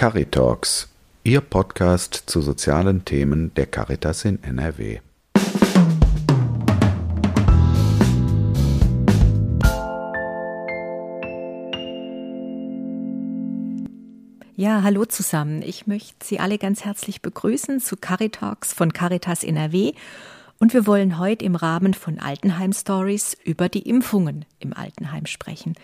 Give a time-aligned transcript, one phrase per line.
[0.00, 0.88] Caritalks,
[1.24, 5.00] Ihr Podcast zu sozialen Themen der Caritas in NRW.
[14.56, 15.60] Ja, hallo zusammen.
[15.60, 19.92] Ich möchte Sie alle ganz herzlich begrüßen zu Caritalks von Caritas NRW.
[20.58, 25.74] Und wir wollen heute im Rahmen von Altenheim Stories über die Impfungen im Altenheim sprechen.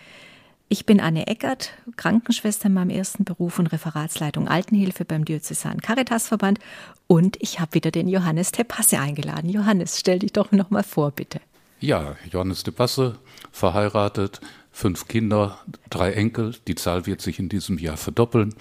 [0.69, 6.59] Ich bin Anne Eckert, Krankenschwester in meinem ersten Beruf und Referatsleitung Altenhilfe beim Diözesan Caritasverband.
[7.07, 9.49] Und ich habe wieder den Johannes Tepasse eingeladen.
[9.49, 11.41] Johannes, stell dich doch noch mal vor, bitte.
[11.79, 13.17] Ja, Johannes Tepasse,
[13.53, 14.41] verheiratet,
[14.73, 16.57] fünf Kinder, drei Enkel.
[16.67, 18.53] Die Zahl wird sich in diesem Jahr verdoppeln.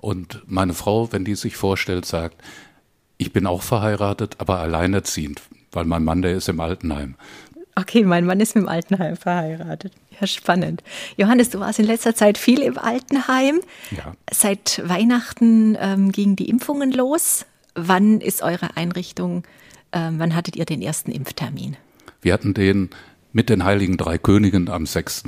[0.00, 2.42] Und meine Frau, wenn die sich vorstellt, sagt,
[3.16, 5.40] ich bin auch verheiratet, aber alleinerziehend,
[5.70, 7.14] weil mein Mann, der ist im Altenheim.
[7.76, 9.92] Okay, mein Mann ist mit dem Altenheim verheiratet.
[10.20, 10.82] Ja, spannend.
[11.16, 13.60] Johannes, du warst in letzter Zeit viel im Altenheim.
[13.90, 14.14] Ja.
[14.30, 17.46] Seit Weihnachten ähm, gingen die Impfungen los.
[17.74, 19.44] Wann ist eure Einrichtung,
[19.92, 21.76] ähm, wann hattet ihr den ersten Impftermin?
[22.22, 22.90] Wir hatten den
[23.32, 25.24] mit den Heiligen Drei Königen am 6.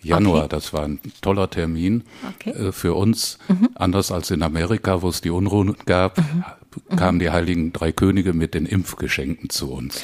[0.00, 0.44] Januar.
[0.44, 0.48] Okay.
[0.50, 2.50] Das war ein toller Termin okay.
[2.50, 3.38] äh, für uns.
[3.48, 3.70] Mhm.
[3.74, 6.44] Anders als in Amerika, wo es die Unruhen gab, mhm.
[6.96, 10.02] kamen die Heiligen Drei Könige mit den Impfgeschenken zu uns.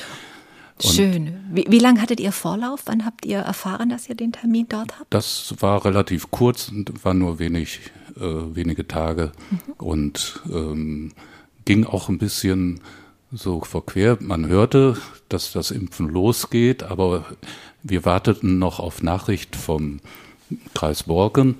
[0.84, 1.34] Und Schön.
[1.50, 2.82] Wie, wie lange hattet ihr Vorlauf?
[2.86, 5.12] Wann habt ihr erfahren, dass ihr den Termin dort habt?
[5.12, 7.80] Das war relativ kurz und war nur wenig,
[8.16, 9.72] äh, wenige Tage mhm.
[9.78, 11.12] und ähm,
[11.64, 12.80] ging auch ein bisschen
[13.30, 14.18] so verquer.
[14.20, 14.96] Man hörte,
[15.28, 17.24] dass das Impfen losgeht, aber
[17.82, 20.00] wir warteten noch auf Nachricht vom
[20.74, 21.56] Kreis Borken.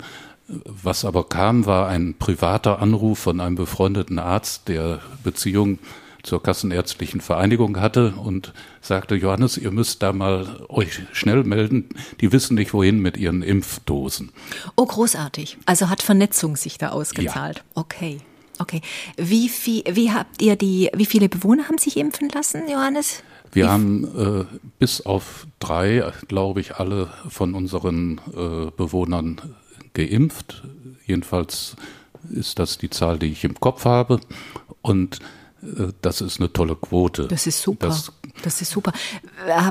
[0.47, 5.79] Was aber kam, war ein privater Anruf von einem befreundeten Arzt, der Beziehung
[6.23, 11.89] zur Kassenärztlichen Vereinigung hatte und sagte, Johannes, ihr müsst da mal euch schnell melden.
[12.21, 14.31] Die wissen nicht, wohin mit ihren Impfdosen.
[14.75, 15.57] Oh, großartig.
[15.65, 17.57] Also hat Vernetzung sich da ausgezahlt.
[17.57, 17.63] Ja.
[17.81, 18.21] Okay.
[18.59, 18.81] Okay.
[19.17, 23.23] Wie viel, wie habt ihr die, wie viele Bewohner haben sich impfen lassen, Johannes?
[23.51, 24.45] Wir haben äh,
[24.79, 29.41] bis auf drei, glaube ich, alle von unseren äh, Bewohnern
[29.93, 30.63] geimpft.
[31.05, 31.75] Jedenfalls
[32.31, 34.19] ist das die Zahl, die ich im Kopf habe.
[34.81, 35.19] Und
[36.01, 37.27] das ist eine tolle Quote.
[37.27, 37.87] Das ist super.
[37.87, 38.11] Das,
[38.43, 38.91] das ist super.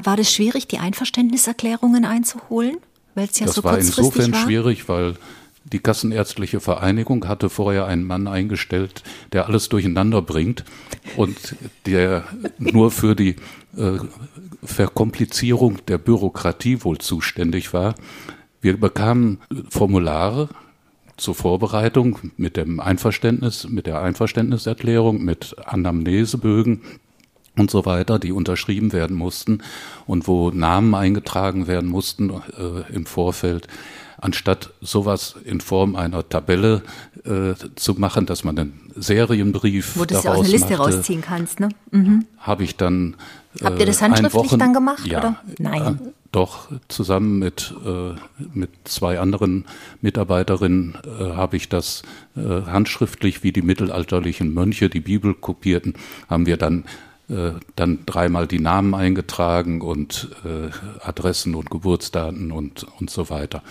[0.03, 2.78] War das schwierig, die Einverständniserklärungen einzuholen?
[3.14, 4.42] Weil es ja das so war insofern war?
[4.42, 5.16] schwierig, weil
[5.64, 9.02] die Kassenärztliche Vereinigung hatte vorher einen Mann eingestellt,
[9.32, 10.64] der alles durcheinander bringt
[11.16, 12.25] und der
[12.58, 13.36] nur für die
[13.76, 13.98] äh,
[14.62, 17.94] Verkomplizierung der Bürokratie wohl zuständig war.
[18.60, 19.38] Wir bekamen
[19.69, 20.48] Formulare
[21.22, 26.82] zur Vorbereitung mit dem Einverständnis, mit der Einverständniserklärung, mit Anamnesebögen
[27.56, 29.62] und so weiter, die unterschrieben werden mussten
[30.06, 33.68] und wo Namen eingetragen werden mussten äh, im Vorfeld
[34.22, 36.82] anstatt sowas in Form einer Tabelle
[37.24, 41.20] äh, zu machen, dass man einen Serienbrief Wo du ja auch eine Liste machte, rausziehen
[41.20, 41.70] kannst, ne?
[41.90, 42.26] Mhm.
[42.38, 43.16] Habe ich dann.
[43.60, 45.04] Äh, Habt ihr das handschriftlich Wochen, dann gemacht?
[45.06, 45.36] Ja, oder?
[45.58, 46.12] Nein.
[46.32, 48.15] Doch, zusammen mit, äh,
[48.54, 49.66] mit zwei anderen
[50.00, 52.03] Mitarbeiterinnen äh, habe ich das
[52.37, 55.94] äh, handschriftlich, wie die mittelalterlichen Mönche die Bibel kopierten,
[56.28, 56.84] haben wir dann
[57.28, 60.70] äh, dann dreimal die Namen eingetragen und äh,
[61.06, 63.62] Adressen und Geburtsdaten und, und so weiter.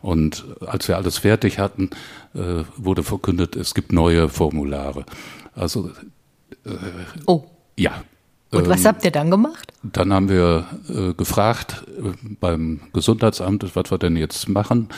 [0.00, 1.90] Und als wir alles fertig hatten,
[2.34, 5.04] äh, wurde verkündet, es gibt neue Formulare.
[5.54, 5.90] Also
[6.64, 6.70] äh,
[7.26, 7.44] oh.
[7.76, 8.02] ja.
[8.52, 9.72] Und was ähm, habt ihr dann gemacht?
[9.82, 14.88] Dann haben wir äh, gefragt äh, beim Gesundheitsamt, was wir denn jetzt machen.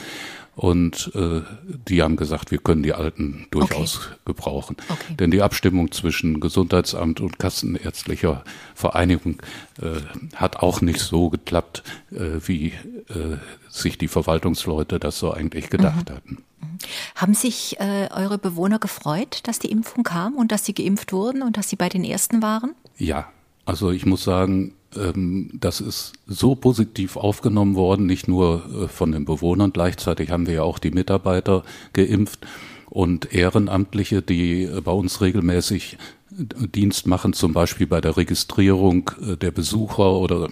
[0.55, 4.15] Und äh, die haben gesagt, wir können die Alten durchaus okay.
[4.25, 4.77] gebrauchen.
[4.87, 5.15] Okay.
[5.19, 8.43] Denn die Abstimmung zwischen Gesundheitsamt und Kassenärztlicher
[8.73, 9.41] Vereinigung
[9.81, 9.99] äh,
[10.35, 12.67] hat auch nicht so geklappt, äh, wie
[13.09, 13.37] äh,
[13.69, 16.15] sich die Verwaltungsleute das so eigentlich gedacht mhm.
[16.15, 16.37] hatten.
[16.61, 16.77] Mhm.
[17.15, 21.41] Haben sich äh, eure Bewohner gefreut, dass die Impfung kam und dass sie geimpft wurden
[21.41, 22.75] und dass sie bei den Ersten waren?
[22.97, 23.27] Ja,
[23.65, 29.11] also ich muss sagen, ähm, das ist so positiv aufgenommen worden, nicht nur äh, von
[29.11, 32.45] den Bewohnern, gleichzeitig haben wir ja auch die Mitarbeiter geimpft
[32.89, 35.97] und Ehrenamtliche, die äh, bei uns regelmäßig
[36.31, 40.49] äh, Dienst machen, zum Beispiel bei der Registrierung der Besucher oder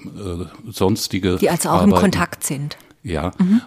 [0.69, 1.37] sonstige.
[1.37, 1.91] Die also auch Arbeiten.
[1.91, 2.77] im Kontakt sind.
[3.03, 3.31] Ja.
[3.37, 3.61] Mhm.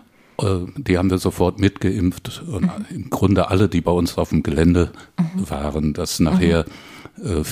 [0.76, 2.84] Die haben wir sofort mitgeimpft und mhm.
[2.90, 5.48] im Grunde alle, die bei uns auf dem Gelände mhm.
[5.48, 6.66] waren, dass nachher
[7.16, 7.42] mhm.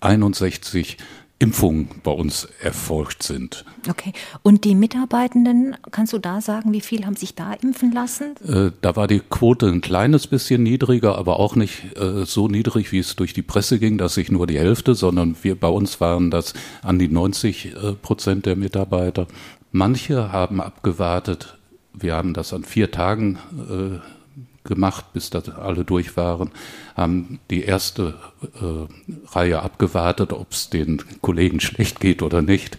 [0.00, 0.98] 461
[1.40, 3.64] Impfungen bei uns erfolgt sind.
[3.88, 4.12] Okay.
[4.42, 8.34] Und die Mitarbeitenden, kannst du da sagen, wie viel haben sich da impfen lassen?
[8.44, 12.90] Äh, da war die Quote ein kleines bisschen niedriger, aber auch nicht äh, so niedrig,
[12.90, 16.00] wie es durch die Presse ging, dass sich nur die Hälfte, sondern wir bei uns
[16.00, 19.28] waren das an die 90 äh, Prozent der Mitarbeiter.
[19.70, 21.56] Manche haben abgewartet.
[21.92, 23.38] Wir haben das an vier Tagen
[24.68, 26.50] gemacht, bis da alle durch waren,
[26.96, 32.78] haben die erste äh, Reihe abgewartet, ob es den Kollegen schlecht geht oder nicht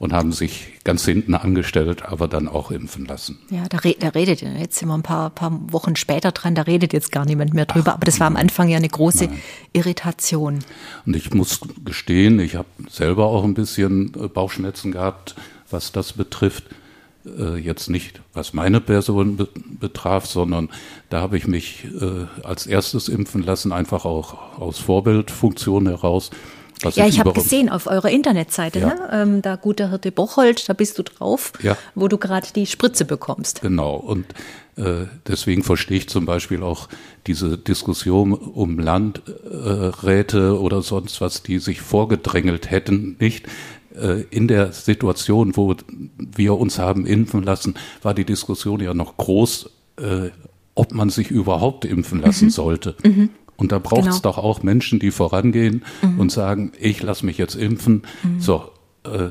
[0.00, 3.38] und haben sich ganz hinten angestellt, aber dann auch impfen lassen.
[3.50, 6.62] Ja, da, re da redet, jetzt sind wir ein paar, paar Wochen später dran, da
[6.62, 9.26] redet jetzt gar niemand mehr drüber, Ach, aber das war am Anfang ja eine große
[9.26, 9.42] nein.
[9.74, 10.60] Irritation.
[11.04, 15.34] Und ich muss gestehen, ich habe selber auch ein bisschen äh, Bauchschmerzen gehabt,
[15.70, 16.64] was das betrifft.
[17.26, 20.70] Äh, jetzt nicht, was meine Person be betraf, sondern
[21.10, 26.30] da habe ich mich äh, als erstes impfen lassen, einfach auch aus Vorbildfunktion heraus
[26.82, 28.86] ja, ich, ich habe gesehen auf eurer Internetseite, ja.
[28.86, 29.08] ne?
[29.12, 31.76] ähm, da Guter Hirte Bocholt, da bist du drauf, ja.
[31.94, 33.60] wo du gerade die Spritze bekommst.
[33.60, 34.26] Genau, und
[34.76, 36.88] äh, deswegen verstehe ich zum Beispiel auch
[37.26, 43.46] diese Diskussion um Landräte oder sonst was, die sich vorgedrängelt hätten, nicht.
[43.94, 45.74] Äh, in der Situation, wo
[46.16, 50.30] wir uns haben impfen lassen, war die Diskussion ja noch groß, äh,
[50.74, 52.50] ob man sich überhaupt impfen lassen mhm.
[52.50, 52.94] sollte.
[53.04, 53.30] Mhm.
[53.56, 54.32] Und da braucht es genau.
[54.34, 56.20] doch auch Menschen, die vorangehen mhm.
[56.20, 58.02] und sagen, ich lasse mich jetzt impfen.
[58.22, 58.40] Mhm.
[58.40, 58.70] So,
[59.04, 59.28] äh,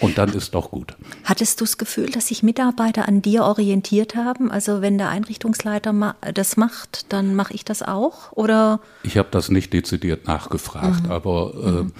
[0.00, 0.94] und dann ist doch gut.
[1.24, 4.50] Hattest du das Gefühl, dass sich Mitarbeiter an dir orientiert haben?
[4.50, 8.32] Also wenn der Einrichtungsleiter das macht, dann mache ich das auch?
[8.32, 8.80] Oder?
[9.02, 11.10] Ich habe das nicht dezidiert nachgefragt, mhm.
[11.10, 11.92] aber äh, mhm.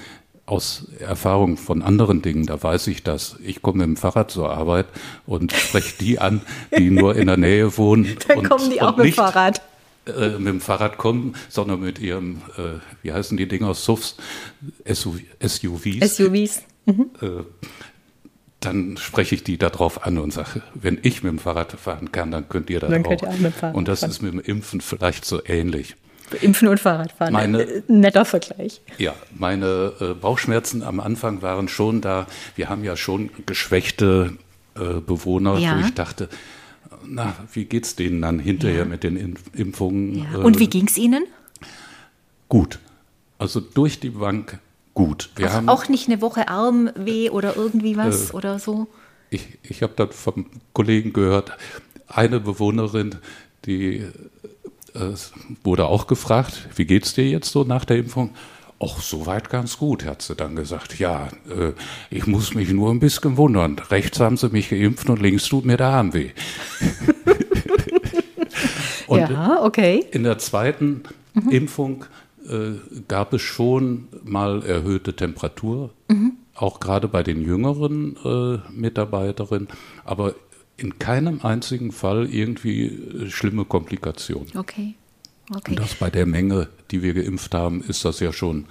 [0.46, 3.36] Aus Erfahrung von anderen Dingen, da weiß ich das.
[3.42, 4.86] Ich komme mit dem Fahrrad zur Arbeit
[5.26, 6.40] und spreche die an,
[6.76, 8.16] die nur in der Nähe wohnen.
[8.28, 9.60] Dann und, kommen die auch mit dem Fahrrad
[10.06, 14.16] äh, mit dem Fahrrad kommen, sondern mit ihrem, äh, wie heißen die Dinger, SUVs,
[14.88, 16.16] SUV, SUVs.
[16.16, 16.62] SUVs.
[16.86, 17.10] Mhm.
[17.20, 17.42] Äh,
[18.60, 22.30] dann spreche ich die darauf an und sage, wenn ich mit dem Fahrrad fahren kann,
[22.30, 23.08] dann könnt ihr das dann auch.
[23.08, 24.10] Könnt ihr auch und das fahren.
[24.10, 25.96] ist mit dem Impfen vielleicht so ähnlich.
[26.40, 27.32] Impfen und Fahrradfahren.
[27.32, 28.80] Meine, äh, Netter Vergleich.
[28.98, 32.26] Ja, meine äh, Bauchschmerzen am Anfang waren schon da.
[32.54, 34.36] Wir haben ja schon geschwächte
[34.74, 35.76] äh, Bewohner, ja.
[35.76, 36.28] wo ich dachte,
[37.04, 38.84] na, wie geht's denen dann hinterher ja.
[38.84, 40.26] mit den Impfungen?
[40.32, 40.38] Ja.
[40.40, 41.24] Und wie ging es ihnen?
[42.48, 42.78] Gut.
[43.38, 44.58] Also durch die Bank
[44.94, 45.30] gut.
[45.36, 48.88] Wir auch, haben, auch nicht eine Woche Armweh oder irgendwie was oder so?
[49.30, 51.52] Ich, ich habe dann vom Kollegen gehört,
[52.08, 53.16] eine Bewohnerin,
[53.66, 54.06] die
[54.96, 55.14] äh,
[55.64, 58.30] wurde auch gefragt, wie geht's dir jetzt so nach der Impfung?
[58.78, 60.98] Ach, soweit ganz gut, hat sie dann gesagt.
[60.98, 61.72] Ja, äh,
[62.10, 63.78] ich muss mich nur ein bisschen wundern.
[63.90, 66.30] Rechts haben sie mich geimpft und links tut mir der Arm weh.
[69.06, 70.04] und ja, okay.
[70.10, 71.50] In der zweiten mhm.
[71.50, 72.04] Impfung
[72.48, 76.32] äh, gab es schon mal erhöhte Temperatur, mhm.
[76.54, 79.68] auch gerade bei den jüngeren äh, Mitarbeiterinnen,
[80.04, 80.34] aber
[80.76, 84.56] in keinem einzigen Fall irgendwie äh, schlimme Komplikationen.
[84.56, 84.94] Okay.
[85.54, 85.70] Okay.
[85.70, 88.66] Und das bei der Menge, die wir geimpft haben, ist das ja schon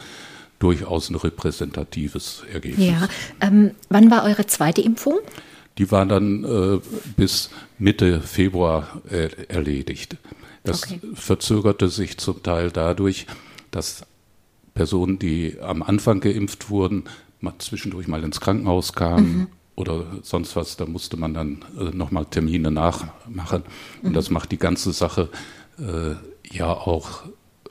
[0.60, 2.86] durchaus ein repräsentatives Ergebnis.
[2.86, 3.08] Ja.
[3.40, 5.20] Ähm, wann war eure zweite Impfung?
[5.78, 6.80] Die war dann äh,
[7.18, 10.18] bis Mitte Februar äh, erledigt.
[10.64, 11.00] Das okay.
[11.14, 13.28] verzögerte sich zum Teil dadurch,
[13.72, 14.06] dass
[14.74, 17.06] Personen, die am Anfang geimpft wurden,
[17.40, 19.48] mal zwischendurch mal ins Krankenhaus kamen mhm.
[19.76, 20.78] Oder sonst was.
[20.78, 23.64] Da musste man dann äh, nochmal Termine nachmachen.
[24.02, 24.14] Und mhm.
[24.14, 25.30] das macht die ganze Sache
[25.80, 26.16] äh,
[26.56, 27.24] ja auch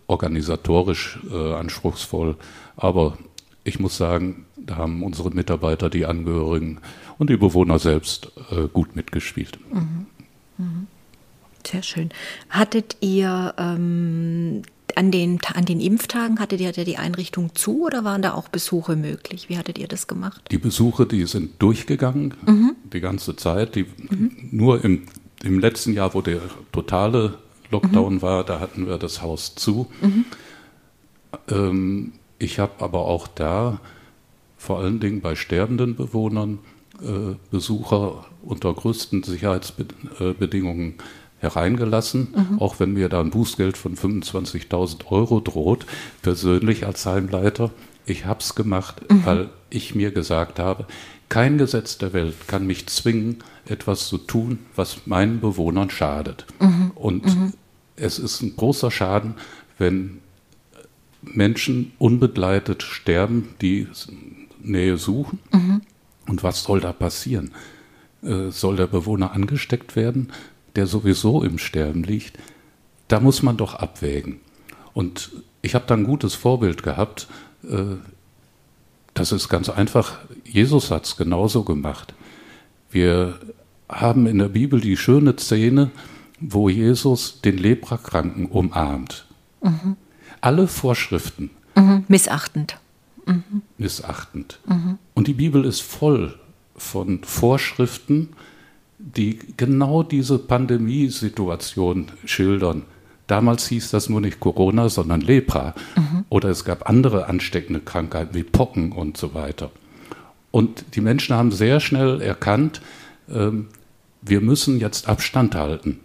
[0.07, 2.37] organisatorisch äh, anspruchsvoll.
[2.77, 3.17] Aber
[3.65, 6.81] ich muss sagen, da haben unsere Mitarbeiter, die Angehörigen
[7.19, 9.59] und die Bewohner selbst äh, gut mitgespielt.
[9.73, 10.07] Mhm.
[10.59, 10.87] Mhm.
[11.67, 12.11] Sehr schön.
[12.51, 14.63] Hattet ihr ähm,
[14.97, 18.97] an, den, an den Impftagen, hattet ihr die Einrichtung zu oder waren da auch Besuche
[18.97, 19.49] möglich?
[19.49, 20.43] Wie hattet ihr das gemacht?
[20.51, 22.77] Die Besuche, die sind durchgegangen, mhm.
[22.93, 23.75] die ganze Zeit.
[23.75, 24.49] Die, mhm.
[24.51, 25.03] Nur im,
[25.43, 26.41] im letzten Jahr, wo der
[26.73, 27.39] totale
[27.71, 28.23] Lockdown mhm.
[28.23, 29.87] war, da hatten wir das Haus zu.
[30.01, 30.25] Mhm.
[31.49, 33.81] Ähm, ich habe aber auch da
[34.57, 36.59] vor allen Dingen bei sterbenden Bewohnern
[37.03, 40.95] äh, Besucher unter größten Sicherheitsbedingungen
[41.45, 42.59] hereingelassen, mhm.
[42.59, 45.87] auch wenn mir da ein Bußgeld von 25.000 Euro droht,
[46.23, 47.71] persönlich als Heimleiter.
[48.07, 49.25] Ich habe es gemacht, mhm.
[49.25, 50.87] weil ich mir gesagt habe,
[51.29, 56.47] kein Gesetz der Welt kann mich zwingen, etwas zu tun, was meinen Bewohnern schadet.
[56.61, 56.93] Mhm.
[56.95, 57.53] Und mhm.
[57.97, 59.35] es ist ein großer Schaden,
[59.79, 60.19] wenn
[61.23, 63.89] Menschen unbegleitet sterben, die
[64.63, 65.39] Nähe suchen.
[65.53, 65.81] Mhm.
[66.27, 67.53] Und was soll da passieren?
[68.25, 70.29] Äh, soll der Bewohner angesteckt werden,
[70.77, 72.39] der sowieso im Sterben liegt?
[73.09, 74.41] Da muss man doch abwägen.
[74.93, 75.31] Und
[75.63, 77.27] ich habe da ein gutes Vorbild gehabt.
[77.69, 77.97] Äh,
[79.15, 80.19] das ist ganz einfach.
[80.45, 82.15] Jesus hat es genauso gemacht.
[82.91, 83.39] Wir
[83.89, 85.91] haben in der Bibel die schöne Szene,
[86.41, 89.27] wo Jesus den Leprakranken umarmt.
[89.63, 89.97] Mhm.
[90.41, 91.51] Alle Vorschriften.
[91.77, 92.05] Mhm.
[92.09, 92.79] Missachtend.
[93.27, 93.63] Mhm.
[93.79, 94.59] Missachtend.
[94.67, 94.99] Mhm.
[95.15, 96.39] Und die Bibel ist voll
[96.77, 98.31] von Vorschriften,
[99.05, 102.83] die genau diese Pandemiesituation schildern.
[103.27, 105.75] Damals hieß das nur nicht Corona, sondern Lepra.
[105.97, 106.25] Mhm.
[106.29, 109.71] Oder es gab andere ansteckende Krankheiten wie Pocken und so weiter.
[110.51, 112.81] Und die Menschen haben sehr schnell erkannt,
[113.29, 113.69] ähm,
[114.23, 116.01] wir müssen jetzt Abstand halten.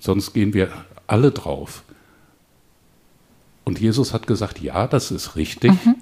[0.00, 0.70] Sonst gehen wir
[1.06, 1.82] alle drauf.
[3.64, 5.96] Und Jesus hat gesagt, ja, das ist richtig, mhm.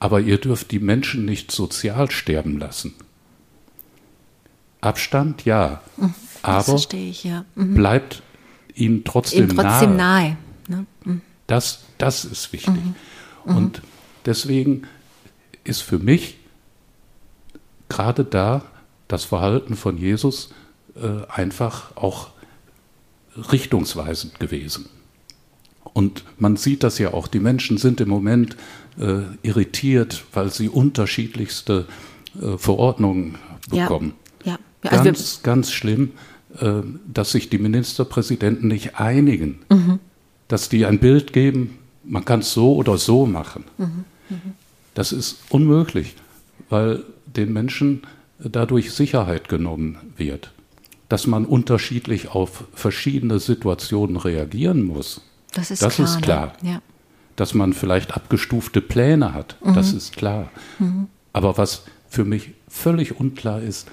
[0.00, 2.94] aber ihr dürft die Menschen nicht sozial sterben lassen.
[4.80, 6.14] Abstand, ja, mhm.
[6.42, 7.44] aber ich, ja.
[7.54, 7.74] Mhm.
[7.74, 8.22] bleibt
[8.74, 10.36] ihnen trotzdem, trotzdem nahe.
[10.36, 10.36] nahe.
[10.68, 10.86] Ne?
[11.04, 11.20] Mhm.
[11.46, 12.74] Das, das ist wichtig.
[12.74, 12.94] Mhm.
[13.44, 13.56] Mhm.
[13.56, 13.82] Und
[14.24, 14.82] deswegen
[15.64, 16.38] ist für mich
[17.88, 18.62] gerade da
[19.08, 20.50] das Verhalten von Jesus
[20.94, 22.28] äh, einfach auch
[23.36, 24.88] richtungsweisend gewesen.
[25.92, 28.56] Und man sieht das ja auch, die Menschen sind im Moment
[28.98, 31.86] äh, irritiert, weil sie unterschiedlichste
[32.40, 33.38] äh, Verordnungen
[33.70, 34.14] bekommen.
[34.16, 34.27] Ja,
[34.84, 34.90] ja.
[34.90, 36.12] Also ganz, ganz schlimm,
[36.60, 39.98] äh, dass sich die Ministerpräsidenten nicht einigen, mhm.
[40.48, 43.64] dass die ein Bild geben, man kann es so oder so machen.
[43.76, 44.04] Mhm.
[44.28, 44.52] Mhm.
[44.94, 46.14] Das ist unmöglich,
[46.68, 48.02] weil den Menschen
[48.38, 50.52] dadurch Sicherheit genommen wird
[51.08, 55.22] dass man unterschiedlich auf verschiedene Situationen reagieren muss.
[55.52, 56.06] Das ist das klar.
[56.06, 56.20] Ist ne?
[56.20, 56.52] klar.
[56.62, 56.82] Ja.
[57.36, 59.74] Dass man vielleicht abgestufte Pläne hat, mhm.
[59.74, 60.50] das ist klar.
[60.78, 61.08] Mhm.
[61.32, 63.88] Aber was für mich völlig unklar ist,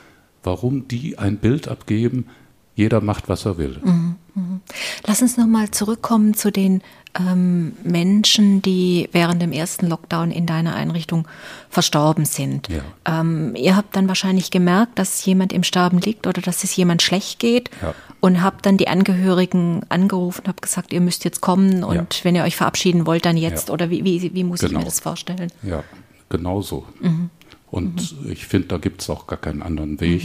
[0.46, 2.28] warum die ein Bild abgeben,
[2.76, 3.78] jeder macht, was er will.
[3.84, 4.16] Mhm.
[4.36, 4.62] mhm.
[5.06, 6.82] Lass uns nochmal zurückkommen zu den
[7.18, 11.28] ähm, Menschen, die während dem ersten Lockdown in deiner Einrichtung
[11.70, 12.68] verstorben sind.
[12.68, 12.82] Ja.
[13.06, 17.02] Ähm, ihr habt dann wahrscheinlich gemerkt, dass jemand im Sterben liegt oder dass es jemand
[17.02, 17.94] schlecht geht ja.
[18.20, 22.24] und habt dann die Angehörigen angerufen, habt gesagt, ihr müsst jetzt kommen und ja.
[22.24, 23.70] wenn ihr euch verabschieden wollt, dann jetzt.
[23.70, 24.68] Oder wie, wie, wie muss genau.
[24.68, 24.86] ich mir genau.
[24.86, 25.52] das vorstellen?
[25.64, 25.84] Ja,
[26.28, 26.86] genau so.
[27.00, 27.30] Mhm.
[27.76, 28.32] Und mhm.
[28.32, 30.24] ich finde, da gibt es auch gar keinen anderen Weg.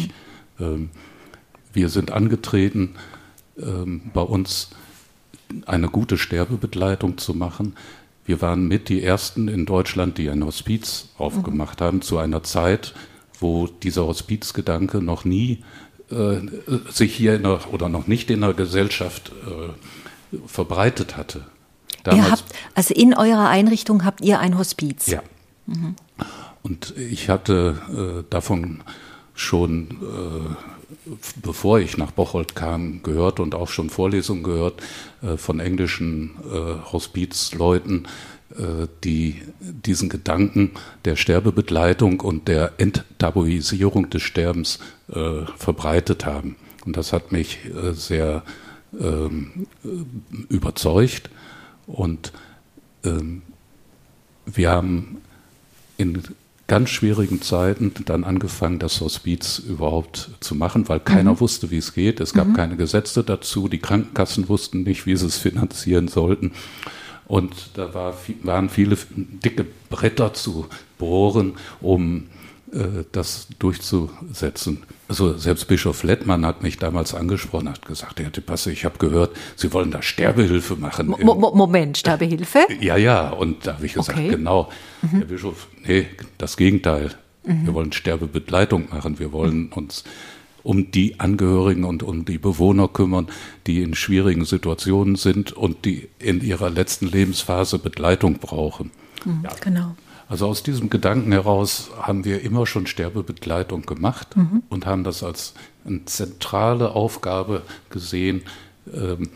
[0.58, 0.64] Mhm.
[0.64, 0.90] Ähm,
[1.72, 2.94] wir sind angetreten,
[3.58, 4.70] ähm, bei uns
[5.66, 7.74] eine gute Sterbebegleitung zu machen.
[8.24, 12.94] Wir waren mit die Ersten in Deutschland, die ein Hospiz aufgemacht haben, zu einer Zeit,
[13.40, 15.64] wo dieser Hospizgedanke noch nie
[16.12, 16.36] äh,
[16.88, 21.46] sich hier der, oder noch nicht in der Gesellschaft äh, verbreitet hatte.
[22.04, 22.44] Damals, habt,
[22.76, 25.08] also in eurer Einrichtung habt ihr ein Hospiz?
[25.08, 25.24] Ja.
[25.66, 25.96] Mhm.
[26.62, 28.82] Und ich hatte äh, davon
[29.34, 30.54] schon äh,
[31.42, 34.82] bevor ich nach Bocholt kam, gehört und auch schon Vorlesungen gehört
[35.22, 38.06] äh, von englischen äh, Hospizleuten,
[38.50, 40.72] äh, die diesen Gedanken
[41.04, 46.56] der Sterbebegleitung und der Enttabuisierung des Sterbens äh, verbreitet haben.
[46.84, 47.58] Und das hat mich
[47.92, 48.42] sehr
[48.98, 49.66] ähm,
[50.48, 51.28] überzeugt.
[51.86, 52.32] Und
[53.04, 53.42] ähm,
[54.46, 55.18] wir haben
[55.98, 56.22] in
[56.70, 61.40] ganz schwierigen Zeiten dann angefangen, das Hospiz überhaupt zu machen, weil keiner mhm.
[61.40, 62.20] wusste, wie es geht.
[62.20, 62.52] Es gab mhm.
[62.52, 63.66] keine Gesetze dazu.
[63.66, 66.52] Die Krankenkassen wussten nicht, wie sie es finanzieren sollten.
[67.26, 72.28] Und da war, waren viele dicke Bretter zu bohren, um
[72.72, 74.84] äh, das durchzusetzen.
[75.10, 79.36] Also selbst Bischof Lettmann hat mich damals angesprochen, hat gesagt, Herr Tipasse, ich habe gehört,
[79.56, 81.08] Sie wollen da Sterbehilfe machen.
[81.08, 82.60] Mo Moment, Sterbehilfe?
[82.80, 84.28] Ja, ja, und da habe ich gesagt, okay.
[84.28, 84.70] genau,
[85.02, 85.08] mhm.
[85.08, 86.06] Herr Bischof, nee,
[86.38, 87.10] das Gegenteil.
[87.42, 87.66] Mhm.
[87.66, 89.72] Wir wollen Sterbebegleitung machen, wir wollen mhm.
[89.72, 90.04] uns
[90.62, 93.26] um die Angehörigen und um die Bewohner kümmern,
[93.66, 98.92] die in schwierigen Situationen sind und die in ihrer letzten Lebensphase Begleitung brauchen.
[99.24, 99.50] Mhm, ja.
[99.60, 99.96] Genau.
[100.30, 104.62] Also aus diesem Gedanken heraus haben wir immer schon Sterbebegleitung gemacht mhm.
[104.68, 108.42] und haben das als eine zentrale Aufgabe gesehen,
[108.94, 109.30] ähm,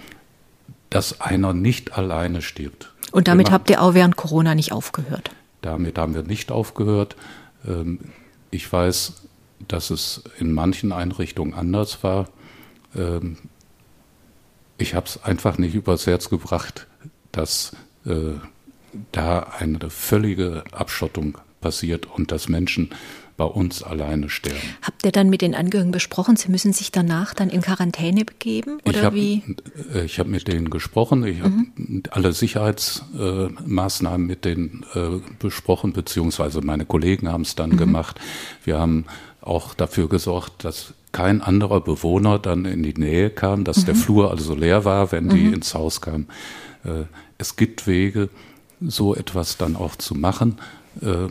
[0.90, 2.92] dass einer nicht alleine stirbt.
[3.10, 5.32] Und damit habt ihr auch während Corona nicht aufgehört?
[5.62, 7.16] Damit haben wir nicht aufgehört.
[7.66, 7.98] Ähm,
[8.52, 9.14] ich weiß,
[9.66, 12.28] dass es in manchen Einrichtungen anders war.
[12.94, 13.38] Ähm,
[14.78, 16.86] ich habe es einfach nicht übers Herz gebracht,
[17.32, 17.74] dass
[18.06, 18.34] äh,
[19.12, 22.90] da eine völlige Abschottung passiert und dass Menschen
[23.36, 24.60] bei uns alleine sterben.
[24.82, 28.78] Habt ihr dann mit den Angehörigen besprochen, sie müssen sich danach dann in Quarantäne begeben?
[28.84, 29.42] Oder ich hab, wie?
[29.92, 31.72] Äh, ich habe mit denen gesprochen, ich mhm.
[31.76, 37.78] habe alle Sicherheitsmaßnahmen mit denen äh, besprochen, beziehungsweise meine Kollegen haben es dann mhm.
[37.78, 38.20] gemacht.
[38.64, 39.06] Wir haben
[39.40, 43.86] auch dafür gesorgt, dass kein anderer Bewohner dann in die Nähe kam, dass mhm.
[43.86, 45.54] der Flur also leer war, wenn die mhm.
[45.54, 46.28] ins Haus kamen.
[46.84, 47.04] Äh,
[47.36, 48.28] es gibt Wege,
[48.88, 50.58] so etwas dann auch zu machen,
[51.00, 51.28] äh,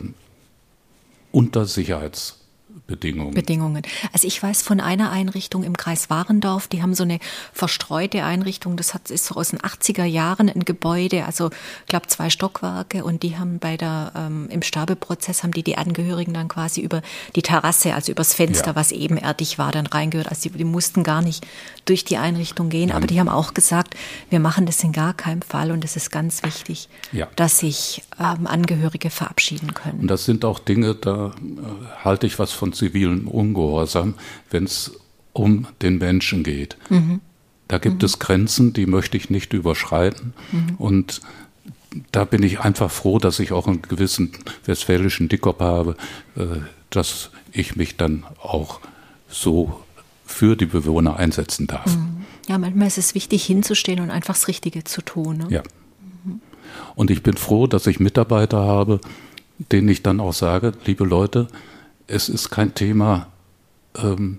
[1.32, 2.43] unter Sicherheitsbedingungen.
[2.86, 3.32] Bedingungen.
[3.32, 3.82] Bedingungen.
[4.12, 7.18] Also ich weiß von einer Einrichtung im Kreis Warendorf, die haben so eine
[7.54, 12.08] verstreute Einrichtung, das hat, ist so aus den 80er Jahren ein Gebäude, also ich glaube
[12.08, 16.48] zwei Stockwerke und die haben bei der, ähm, im Sterbeprozess haben die die Angehörigen dann
[16.48, 17.00] quasi über
[17.34, 18.76] die Terrasse, also übers Fenster, ja.
[18.76, 20.28] was ebenerdig war, dann reingehört.
[20.28, 21.46] Also die, die mussten gar nicht
[21.86, 22.98] durch die Einrichtung gehen, Nein.
[22.98, 23.94] aber die haben auch gesagt,
[24.28, 27.28] wir machen das in gar keinem Fall und es ist ganz wichtig, ja.
[27.36, 30.00] dass sich ähm, Angehörige verabschieden können.
[30.00, 34.14] Und das sind auch Dinge, da äh, halte ich was von zivilen Ungehorsam,
[34.50, 34.92] wenn es
[35.32, 36.76] um den Menschen geht.
[36.90, 37.20] Mhm.
[37.68, 38.06] Da gibt mhm.
[38.06, 40.34] es Grenzen, die möchte ich nicht überschreiten.
[40.52, 40.74] Mhm.
[40.76, 41.20] Und
[42.12, 44.32] da bin ich einfach froh, dass ich auch einen gewissen
[44.64, 45.96] westfälischen Dickkopf habe,
[46.36, 48.80] äh, dass ich mich dann auch
[49.28, 49.80] so
[50.26, 51.96] für die Bewohner einsetzen darf.
[51.96, 52.24] Mhm.
[52.48, 55.38] Ja, manchmal ist es wichtig, hinzustehen und einfach das Richtige zu tun.
[55.38, 55.46] Ne?
[55.50, 55.62] Ja.
[56.24, 56.40] Mhm.
[56.94, 59.00] Und ich bin froh, dass ich Mitarbeiter habe,
[59.72, 61.48] denen ich dann auch sage, liebe Leute,
[62.06, 63.28] es ist kein Thema,
[63.96, 64.38] ähm,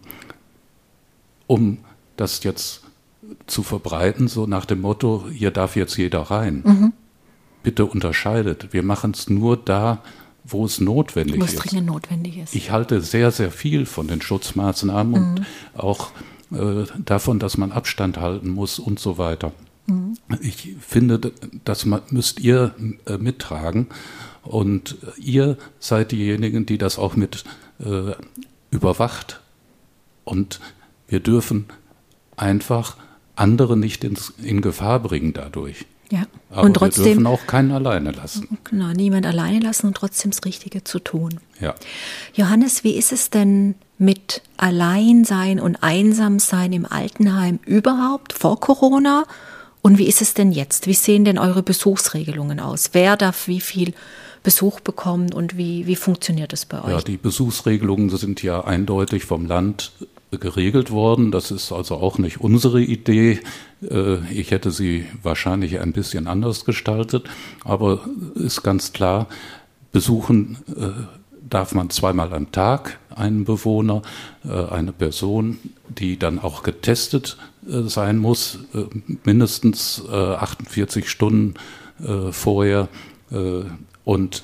[1.48, 1.80] um
[2.18, 2.82] das jetzt
[3.48, 6.62] zu verbreiten, so nach dem Motto, hier darf jetzt jeder rein.
[6.66, 6.94] Mhm.
[7.64, 8.72] Bitte unterscheidet.
[8.72, 10.02] Wir machen es nur da,
[10.44, 11.74] wo es notwendig wo es ist.
[11.74, 12.56] notwendig ist.
[12.56, 15.30] Ich halte sehr, sehr viel von den Schutzmaßnahmen mhm.
[15.30, 15.46] und
[15.76, 16.12] auch
[16.52, 19.52] äh, davon, dass man Abstand halten muss und so weiter.
[19.88, 20.18] Mhm.
[20.42, 21.32] Ich finde,
[21.64, 23.88] das müsst ihr äh, mittragen.
[24.46, 27.44] Und ihr seid diejenigen, die das auch mit
[27.80, 28.14] äh,
[28.72, 29.42] überwacht.
[30.24, 30.60] Und
[31.08, 31.66] wir dürfen
[32.38, 32.98] einfach
[33.36, 35.86] andere nicht ins, in Gefahr bringen dadurch.
[36.12, 36.24] Ja.
[36.52, 38.58] Aber und trotzdem, wir dürfen auch keinen alleine lassen.
[38.64, 41.40] Genau, niemand alleine lassen und trotzdem das Richtige zu tun.
[41.60, 41.74] Ja.
[42.34, 49.25] Johannes, wie ist es denn mit Alleinsein und Einsamsein im Altenheim überhaupt vor Corona?
[49.82, 50.88] Und wie ist es denn jetzt?
[50.88, 52.90] Wie sehen denn eure Besuchsregelungen aus?
[52.94, 53.94] Wer darf wie viel
[54.46, 56.92] Besuch bekommen und wie, wie funktioniert das bei euch?
[56.92, 59.92] Ja, die Besuchsregelungen sind ja eindeutig vom Land
[60.30, 61.32] geregelt worden.
[61.32, 63.40] Das ist also auch nicht unsere Idee.
[63.82, 67.28] Äh, ich hätte sie wahrscheinlich ein bisschen anders gestaltet,
[67.64, 69.28] aber ist ganz klar,
[69.92, 70.92] besuchen äh,
[71.50, 74.04] darf man zweimal am Tag einen Bewohner,
[74.48, 75.58] äh, eine Person,
[75.90, 77.38] die dann auch getestet
[77.68, 78.60] sein muss,
[79.24, 81.56] mindestens 48 Stunden
[82.30, 82.90] vorher
[84.06, 84.44] und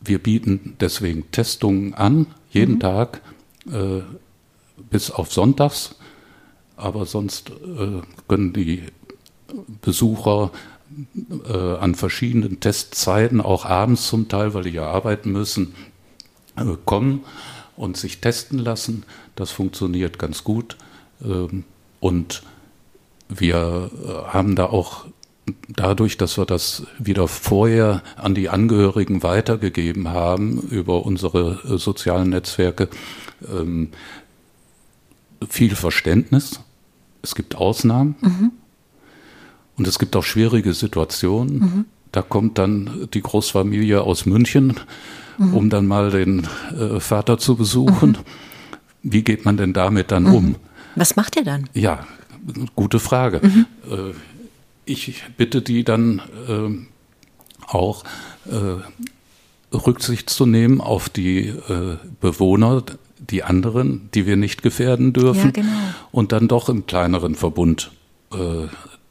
[0.00, 2.80] wir bieten deswegen Testungen an, jeden mhm.
[2.80, 3.22] Tag,
[3.70, 4.02] äh,
[4.90, 5.94] bis auf Sonntags.
[6.76, 8.82] Aber sonst äh, können die
[9.80, 10.50] Besucher
[11.48, 15.74] äh, an verschiedenen Testzeiten, auch abends zum Teil, weil die ja arbeiten müssen,
[16.56, 17.20] äh, kommen
[17.76, 19.04] und sich testen lassen.
[19.36, 20.76] Das funktioniert ganz gut.
[21.24, 21.64] Ähm,
[22.00, 22.42] und
[23.28, 25.06] wir äh, haben da auch
[25.68, 32.30] dadurch, dass wir das wieder vorher an die Angehörigen weitergegeben haben über unsere äh, sozialen
[32.30, 32.88] Netzwerke,
[33.50, 33.88] ähm,
[35.48, 36.60] viel Verständnis.
[37.22, 38.52] Es gibt Ausnahmen mhm.
[39.76, 41.58] und es gibt auch schwierige Situationen.
[41.58, 41.84] Mhm.
[42.10, 44.74] Da kommt dann die Großfamilie aus München,
[45.38, 45.54] mhm.
[45.54, 46.46] um dann mal den
[46.78, 48.10] äh, Vater zu besuchen.
[48.10, 48.16] Mhm.
[49.02, 50.44] Wie geht man denn damit dann um?
[50.50, 50.56] Mhm.
[50.94, 51.68] Was macht ihr dann?
[51.72, 52.06] Ja,
[52.76, 53.40] gute Frage.
[53.42, 53.66] Mhm.
[53.90, 54.14] Äh,
[54.84, 58.04] ich bitte die dann äh, auch
[58.46, 62.82] äh, Rücksicht zu nehmen auf die äh, Bewohner,
[63.18, 65.68] die anderen, die wir nicht gefährden dürfen, ja, genau.
[66.10, 67.92] und dann doch im kleineren Verbund
[68.32, 68.66] äh,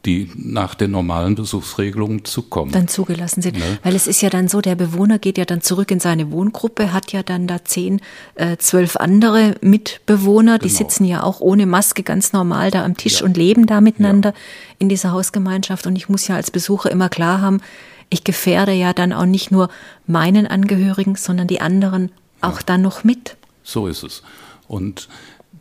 [0.06, 2.72] die nach den normalen Besuchsregelungen zu kommen.
[2.72, 3.60] Dann zugelassen sind.
[3.60, 3.80] Ne?
[3.84, 6.92] Weil es ist ja dann so, der Bewohner geht ja dann zurück in seine Wohngruppe,
[6.92, 8.02] hat ja dann da zehn,
[8.36, 10.64] äh, zwölf andere Mitbewohner, genau.
[10.64, 13.26] die sitzen ja auch ohne Maske ganz normal da am Tisch ja.
[13.26, 14.36] und leben da miteinander ja.
[14.80, 15.86] in dieser Hausgemeinschaft.
[15.86, 17.62] Und ich muss ja als Besucher immer klar haben,
[18.10, 19.70] ich gefährde ja dann auch nicht nur
[20.08, 22.12] meinen Angehörigen, sondern die anderen
[22.42, 22.64] auch ja.
[22.66, 23.38] dann noch mit.
[23.64, 24.24] So ist es.
[24.68, 25.08] Und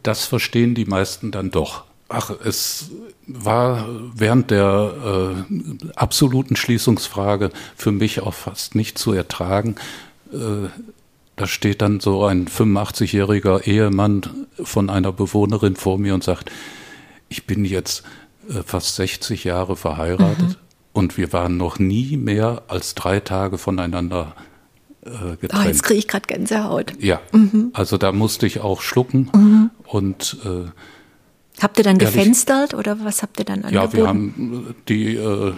[0.03, 1.85] das verstehen die meisten dann doch.
[2.13, 2.91] Ach, es
[3.29, 9.77] war während der äh, absoluten Schließungsfrage für mich auch fast nicht zu ertragen.
[10.33, 10.69] Äh,
[11.37, 14.23] da steht dann so ein 85-jähriger Ehemann
[14.61, 16.51] von einer Bewohnerin vor mir und sagt,
[17.29, 18.03] ich bin jetzt
[18.49, 20.57] äh, fast 60 Jahre verheiratet mhm.
[20.93, 24.35] und wir waren noch nie mehr als drei Tage voneinander
[25.03, 25.65] äh, getrennt.
[25.65, 26.93] Oh, jetzt kriege ich gerade Gänsehaut.
[26.99, 27.71] Ja, mhm.
[27.73, 29.71] also da musste ich auch schlucken mhm.
[29.85, 30.69] und äh,
[31.61, 32.15] Habt ihr dann Ehrlich?
[32.15, 33.75] gefenstert oder was habt ihr dann angeboten?
[33.75, 35.53] Ja, wir haben die äh,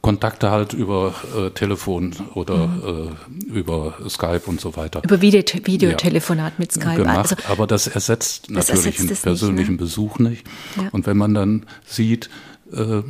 [0.00, 3.16] Kontakte halt über äh, Telefon oder mhm.
[3.52, 5.02] äh, über Skype und so weiter.
[5.04, 6.96] Über Video Videotelefonat ja, mit Skype.
[6.96, 9.86] Gemacht, also, aber das ersetzt das natürlich ersetzt einen persönlichen nicht, ne?
[9.86, 10.46] Besuch nicht.
[10.76, 10.88] Ja.
[10.92, 12.30] Und wenn man dann sieht,
[12.72, 13.02] äh,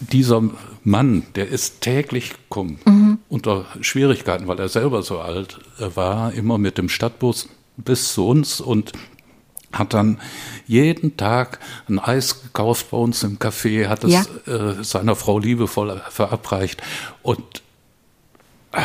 [0.00, 0.42] dieser
[0.84, 3.18] Mann, der ist täglich gekommen, mhm.
[3.28, 8.60] unter Schwierigkeiten, weil er selber so alt war, immer mit dem Stadtbus bis zu uns
[8.60, 8.92] und
[9.78, 10.18] hat dann
[10.66, 14.22] jeden Tag ein Eis gekauft bei uns im Café, hat es ja.
[14.52, 16.82] äh, seiner Frau liebevoll verabreicht
[17.22, 17.62] und
[18.72, 18.80] äh,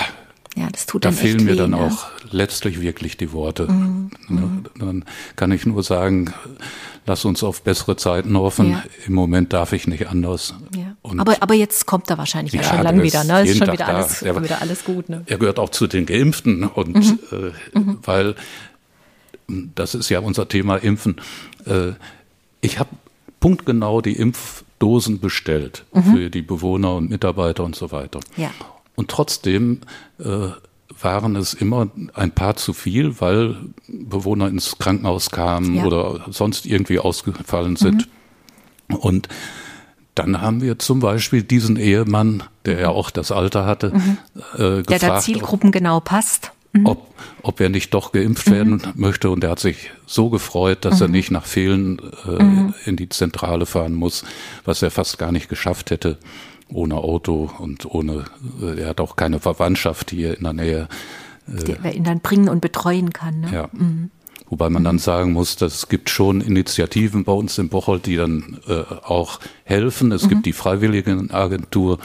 [0.58, 1.78] ja, das tut da fehlen mir weh, dann ne?
[1.78, 3.72] auch letztlich wirklich die Worte.
[3.72, 4.12] Mhm.
[4.28, 4.64] Ne?
[4.78, 5.06] Dann
[5.38, 6.34] kann ich nur sagen,
[7.06, 8.72] lass uns auf bessere Zeiten hoffen.
[8.72, 8.84] Ja.
[9.08, 10.54] Im Moment darf ich nicht anders.
[10.76, 10.96] Ja.
[11.18, 13.24] aber, aber jetzt kommt er wahrscheinlich ja, schon lang wieder.
[13.24, 13.44] Ne?
[13.44, 15.08] Ist schon wieder alles, er, wieder alles gut.
[15.08, 15.24] Ne?
[15.26, 17.20] Er gehört auch zu den Geimpften und mhm.
[17.32, 18.00] Äh, mhm.
[18.04, 18.36] weil
[19.76, 21.22] das ist ja unser Thema Impfen.
[21.66, 21.94] Äh,
[22.62, 22.90] ich habe
[23.40, 26.04] punktgenau die Impfdosen bestellt mhm.
[26.04, 28.20] für die Bewohner und Mitarbeiter und so weiter.
[28.38, 28.52] Ja.
[28.96, 29.82] Und trotzdem
[30.20, 30.50] äh,
[31.02, 33.56] waren es immer ein paar zu viel, weil
[33.88, 35.86] Bewohner ins Krankenhaus kamen ja.
[35.86, 38.08] oder sonst irgendwie ausgefallen sind.
[38.88, 38.96] Mhm.
[38.96, 39.28] Und
[40.16, 44.18] dann haben wir zum Beispiel diesen Ehemann, der ja auch das Alter hatte, mhm.
[44.54, 46.52] äh, gefragt, der da Zielgruppen genau passt.
[46.74, 46.86] Mhm.
[46.86, 48.94] Ob, ob er nicht doch geimpft werden mhm.
[48.96, 49.30] möchte.
[49.30, 51.14] Und er hat sich so gefreut, dass er mhm.
[51.14, 54.24] nicht nach Fehlen äh, in die Zentrale fahren muss,
[54.64, 56.18] was er fast gar nicht geschafft hätte
[56.74, 58.26] ohne Auto und ohne,
[58.62, 60.88] äh, er hat auch keine Verwandtschaft hier in der Nähe.
[61.48, 63.42] Äh, der ihn dann bringen und betreuen kann.
[63.42, 63.50] Ne?
[63.52, 63.70] Ja.
[64.52, 68.18] Wobei man dann sagen muss, dass es gibt schon Initiativen bei uns in Bocholt, die
[68.18, 70.12] dann äh, auch helfen.
[70.12, 70.30] Es mhm.
[70.30, 72.00] gibt die Freiwilligenagentur,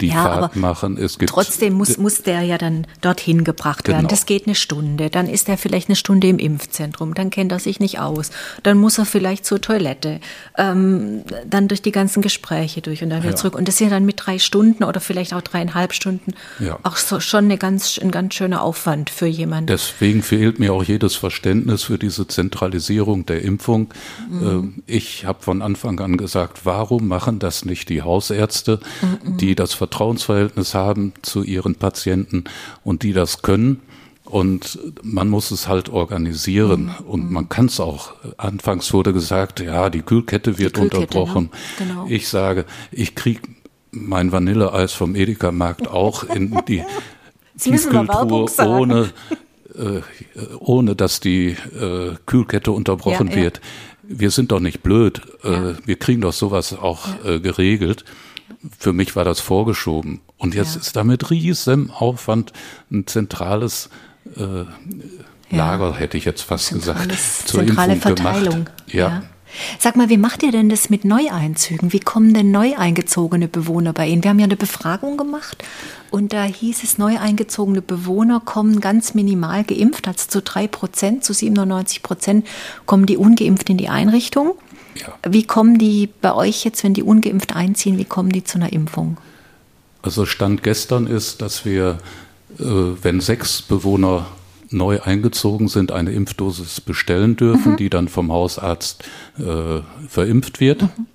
[0.00, 0.98] die ja, Fahrt machen.
[0.98, 3.98] Es gibt trotzdem muss, muss der ja dann dorthin gebracht genau.
[3.98, 4.08] werden.
[4.08, 5.10] Das geht eine Stunde.
[5.10, 7.14] Dann ist er vielleicht eine Stunde im Impfzentrum.
[7.14, 8.30] Dann kennt er sich nicht aus.
[8.64, 10.18] Dann muss er vielleicht zur Toilette.
[10.58, 13.36] Ähm, dann durch die ganzen Gespräche durch und dann wieder ja.
[13.36, 13.54] zurück.
[13.54, 16.80] Und das ja dann mit drei Stunden oder vielleicht auch dreieinhalb Stunden ja.
[16.82, 19.68] auch so, schon eine ganz, ein ganz schöner Aufwand für jemanden.
[19.68, 23.92] Deswegen fehlt mir auch jedes Verständnis für diese Zentralisierung der Impfung.
[24.30, 24.48] Mhm.
[24.48, 29.36] Ähm, ich habe von Anfang an gesagt, warum machen das nicht die Hausärzte, mhm.
[29.36, 32.44] die das Vertrauensverhältnis haben zu ihren Patienten
[32.82, 33.82] und die das können?
[34.24, 36.84] Und man muss es halt organisieren.
[36.84, 37.06] Mhm.
[37.06, 38.14] Und man kann es auch.
[38.38, 41.20] Anfangs wurde gesagt, ja, die Kühlkette wird die Kühlkette, ne?
[41.20, 41.44] unterbrochen.
[41.44, 41.50] Ne?
[41.76, 42.06] Genau.
[42.08, 43.42] Ich sage, ich kriege
[43.90, 46.84] mein Vanilleeis vom Edeka-Markt auch in die
[47.58, 49.10] Tiefkühltruhe ohne,
[50.58, 53.56] ohne dass die äh, Kühlkette unterbrochen ja, wird.
[53.58, 54.18] Ja.
[54.18, 55.22] Wir sind doch nicht blöd.
[55.44, 55.74] Äh, ja.
[55.84, 58.04] wir kriegen doch sowas auch äh, geregelt.
[58.78, 60.20] Für mich war das vorgeschoben.
[60.36, 62.52] Und jetzt ist damit riesem Aufwand
[62.90, 63.88] ein zentrales
[64.36, 64.64] äh,
[65.50, 68.64] Lager, hätte ich jetzt fast Zentrales, gesagt, zur zentrale Impfung Verteilung.
[68.64, 68.72] Gemacht.
[68.88, 69.22] ja.
[69.78, 71.92] Sag mal, wie macht ihr denn das mit Neueinzügen?
[71.92, 74.22] Wie kommen denn neu eingezogene Bewohner bei Ihnen?
[74.22, 75.62] Wir haben ja eine Befragung gemacht
[76.10, 81.24] und da hieß es, neu eingezogene Bewohner kommen ganz minimal geimpft, also zu drei Prozent,
[81.24, 82.46] zu 97 Prozent
[82.86, 84.54] kommen die ungeimpft in die Einrichtung.
[84.94, 85.08] Ja.
[85.28, 88.72] Wie kommen die bei euch jetzt, wenn die ungeimpft einziehen, wie kommen die zu einer
[88.72, 89.16] Impfung?
[90.02, 91.98] Also Stand gestern ist, dass wir,
[92.58, 94.26] äh, wenn sechs Bewohner
[94.72, 97.76] neu eingezogen sind, eine Impfdosis bestellen dürfen, mhm.
[97.76, 99.04] die dann vom Hausarzt
[99.38, 100.82] äh, verimpft wird.
[100.82, 101.06] Mhm.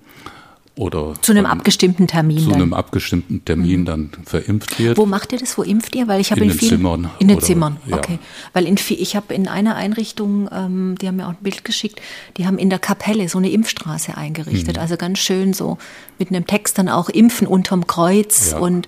[0.78, 2.38] Oder zu einem abgestimmten Termin.
[2.38, 2.62] Zu dann.
[2.62, 3.84] einem abgestimmten Termin mhm.
[3.84, 4.96] dann verimpft wird.
[4.96, 5.58] Wo macht ihr das?
[5.58, 6.06] Wo impft ihr?
[6.06, 7.10] Weil ich habe in, in den Zimmern.
[7.18, 8.12] In den oder, Zimmern, okay.
[8.12, 8.18] Ja.
[8.52, 12.00] Weil in, ich habe in einer Einrichtung, ähm, die haben mir auch ein Bild geschickt,
[12.36, 14.76] die haben in der Kapelle so eine Impfstraße eingerichtet.
[14.76, 14.80] Mhm.
[14.80, 15.78] Also ganz schön so
[16.16, 18.58] mit einem Text dann auch Impfen unterm Kreuz ja.
[18.58, 18.86] und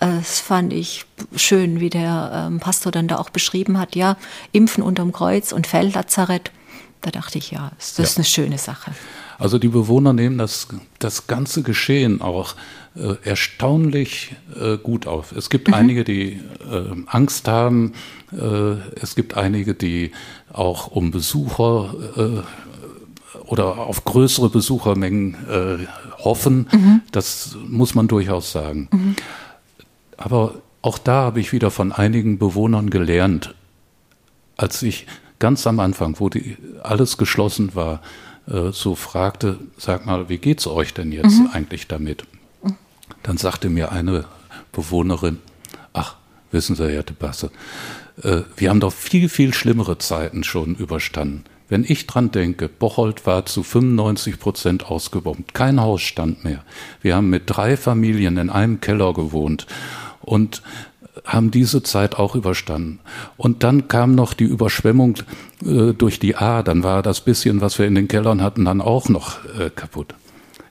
[0.00, 1.04] das fand ich
[1.36, 3.94] schön, wie der ähm, Pastor dann da auch beschrieben hat.
[3.94, 4.16] Ja,
[4.52, 6.50] Impfen unterm Kreuz und Felllazarett.
[7.02, 8.16] Da dachte ich, ja, das ist ja.
[8.16, 8.92] eine schöne Sache.
[9.38, 12.56] Also die Bewohner nehmen das, das ganze Geschehen auch
[12.94, 15.32] äh, erstaunlich äh, gut auf.
[15.32, 15.74] Es gibt mhm.
[15.74, 16.40] einige, die äh,
[17.06, 17.94] Angst haben.
[18.32, 20.12] Äh, es gibt einige, die
[20.52, 25.86] auch um Besucher äh, oder auf größere Besuchermengen äh,
[26.22, 26.68] hoffen.
[26.72, 27.00] Mhm.
[27.12, 28.88] Das muss man durchaus sagen.
[28.92, 29.16] Mhm.
[30.20, 33.54] Aber auch da habe ich wieder von einigen Bewohnern gelernt,
[34.56, 35.06] als ich
[35.38, 38.02] ganz am Anfang, wo die, alles geschlossen war,
[38.46, 41.50] äh, so fragte, sag mal, wie geht's euch denn jetzt mhm.
[41.52, 42.24] eigentlich damit?
[43.22, 44.26] Dann sagte mir eine
[44.72, 45.38] Bewohnerin,
[45.94, 46.16] ach,
[46.52, 47.50] wissen Sie, Herr de Basse,
[48.22, 51.44] äh, wir haben doch viel, viel schlimmere Zeiten schon überstanden.
[51.70, 56.62] Wenn ich dran denke, Bocholt war zu 95 Prozent ausgebombt, kein Haus stand mehr.
[57.00, 59.66] Wir haben mit drei Familien in einem Keller gewohnt
[60.20, 60.62] und
[61.24, 63.00] haben diese Zeit auch überstanden.
[63.36, 65.16] Und dann kam noch die Überschwemmung
[65.64, 68.80] äh, durch die A, dann war das bisschen, was wir in den Kellern hatten, dann
[68.80, 70.14] auch noch äh, kaputt.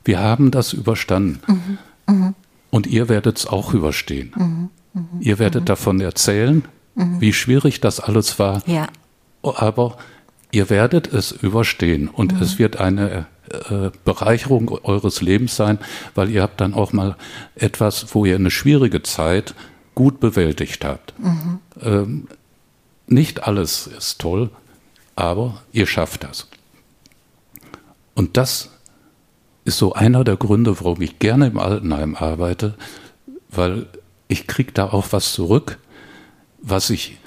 [0.03, 1.39] Wir haben das überstanden.
[1.47, 1.77] Mhm.
[2.13, 2.35] Mhm.
[2.71, 4.31] Und ihr werdet es auch überstehen.
[4.35, 4.69] Mhm.
[4.93, 5.21] mhm.
[5.21, 5.67] Ihr werdet mhm.
[5.67, 6.63] davon erzählen,
[6.95, 7.21] mhm.
[7.21, 8.63] wie schwierig das alles war.
[8.65, 8.87] Ja.
[9.43, 9.97] Aber
[10.51, 15.79] ihr werdet es überstehen und es wird eine äh, Bereicherung eures Lebens sein,
[16.15, 17.15] weil ihr habt dann auch mal
[17.55, 19.55] etwas, wo ihr eine schwierige Zeit
[19.95, 21.13] gut bewältigt habt.
[21.19, 21.59] Mhm.
[21.81, 22.27] Ähm,
[23.07, 24.49] nicht alles ist toll,
[25.15, 26.47] aber ihr schafft das.
[28.15, 28.69] Und das
[29.65, 32.75] ist so einer der Gründe, warum ich gerne im Altenheim arbeite,
[33.49, 33.87] weil
[34.27, 35.79] ich kriege da auch was zurück,
[36.61, 37.17] was ich,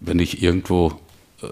[0.00, 0.92] wenn ich irgendwo,
[1.42, 1.46] äh,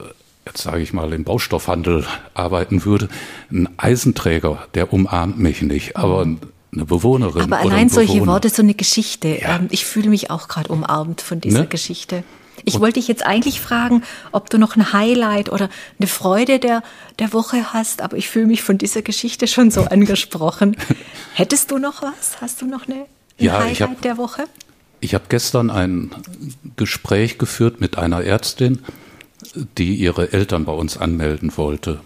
[0.48, 3.08] jetzt sage ich mal, im Baustoffhandel arbeiten würde,
[3.50, 7.42] ein Eisenträger, der umarmt mich nicht, aber eine Bewohnerin.
[7.42, 9.38] Aber allein solche Worte, so eine Geschichte.
[9.40, 9.56] Ja.
[9.56, 11.66] Ähm, ich fühle mich auch gerade umarmt von dieser ne?
[11.66, 12.24] Geschichte.
[12.64, 16.58] Ich und wollte dich jetzt eigentlich fragen, ob du noch ein Highlight oder eine Freude
[16.58, 16.82] der,
[17.18, 20.76] der Woche hast, aber ich fühle mich von dieser Geschichte schon so angesprochen.
[21.34, 22.40] Hättest du noch was?
[22.40, 23.06] Hast du noch eine, ein
[23.38, 24.44] ja, Highlight hab, der Woche?
[25.00, 26.10] Ich habe gestern ein
[26.76, 28.80] Gespräch geführt mit einer Ärztin,
[29.76, 32.00] die ihre Eltern bei uns anmelden wollte.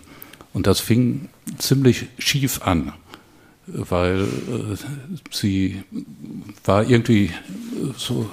[0.52, 2.92] Und das fing ziemlich schief an,
[3.66, 4.76] weil äh,
[5.30, 5.82] sie
[6.64, 7.30] war irgendwie
[7.96, 8.28] so,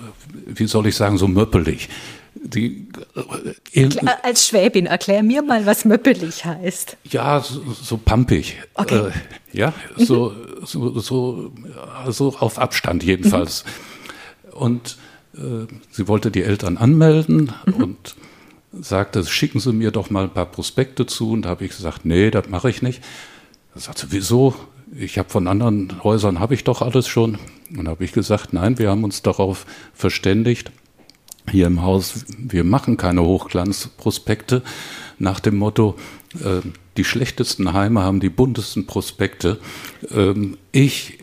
[0.46, 1.90] wie soll ich sagen, so möppelig.
[2.36, 2.88] Die,
[3.74, 3.90] äh,
[4.24, 6.98] Als Schwäbin, erklär mir mal, was möppelig heißt.
[7.06, 8.58] Ja, so, so pampig.
[8.76, 9.08] Okay.
[9.08, 10.34] Äh, ja, so,
[10.64, 11.52] so, so
[12.06, 13.66] also auf Abstand jedenfalls.
[13.66, 14.54] Mhm.
[14.54, 14.98] Und
[15.36, 17.74] äh, sie wollte die Eltern anmelden mhm.
[17.74, 18.16] und
[18.72, 21.32] sagte, schicken Sie mir doch mal ein paar Prospekte zu.
[21.32, 23.02] Und da habe ich gesagt, nee, das mache ich nicht.
[23.74, 24.56] Da sagte sie, wieso?
[24.96, 27.38] Ich habe von anderen Häusern habe ich doch alles schon.
[27.76, 30.72] Und da habe ich gesagt, nein, wir haben uns darauf verständigt,
[31.50, 34.62] hier im Haus, wir machen keine Hochglanzprospekte
[35.18, 35.96] nach dem Motto,
[36.36, 36.62] äh,
[36.98, 39.58] die schlechtesten Heime haben die buntesten Prospekte.
[40.12, 41.19] Ähm, ich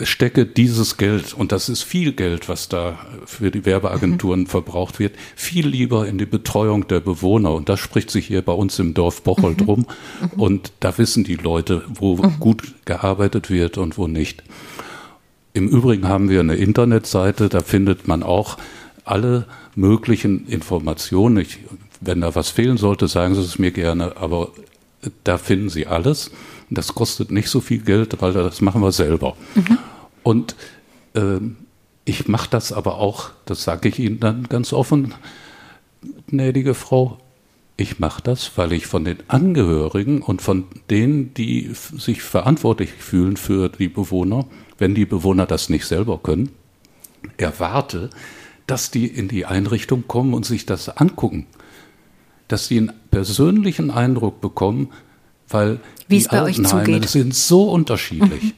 [0.00, 4.46] stecke dieses Geld, und das ist viel Geld, was da für die Werbeagenturen mhm.
[4.46, 7.52] verbraucht wird, viel lieber in die Betreuung der Bewohner.
[7.52, 9.66] Und das spricht sich hier bei uns im Dorf Bocholt mhm.
[9.66, 9.86] rum.
[10.20, 10.40] Mhm.
[10.40, 12.38] Und da wissen die Leute, wo mhm.
[12.40, 14.42] gut gearbeitet wird und wo nicht.
[15.54, 18.56] Im Übrigen haben wir eine Internetseite, da findet man auch
[19.04, 21.38] alle möglichen Informationen.
[21.38, 21.58] Ich,
[22.00, 24.50] wenn da was fehlen sollte, sagen Sie es mir gerne, aber
[25.24, 26.30] da finden Sie alles.
[26.74, 29.36] Das kostet nicht so viel Geld, weil das machen wir selber.
[29.54, 29.78] Mhm.
[30.22, 30.56] Und
[31.14, 31.56] ähm,
[32.04, 35.14] ich mache das aber auch, das sage ich Ihnen dann ganz offen,
[36.28, 37.18] gnädige Frau,
[37.76, 43.36] ich mache das, weil ich von den Angehörigen und von denen, die sich verantwortlich fühlen
[43.36, 44.46] für die Bewohner,
[44.78, 46.50] wenn die Bewohner das nicht selber können,
[47.38, 48.10] erwarte,
[48.66, 51.46] dass die in die Einrichtung kommen und sich das angucken.
[52.48, 54.90] Dass sie einen persönlichen Eindruck bekommen,
[55.52, 57.08] weil wie es bei euch zugeht.
[57.08, 58.42] sind so unterschiedlich.
[58.42, 58.52] Mhm.